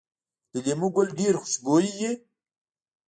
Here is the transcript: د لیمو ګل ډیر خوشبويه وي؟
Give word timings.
د 0.51 0.53
لیمو 0.65 0.87
ګل 0.95 1.07
ډیر 1.19 1.33
خوشبويه 1.41 1.91
وي؟ 2.11 2.11